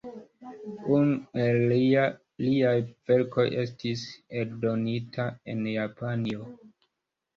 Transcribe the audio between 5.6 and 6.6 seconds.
Japanio.